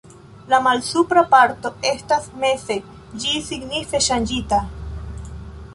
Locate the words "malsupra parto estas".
0.67-2.25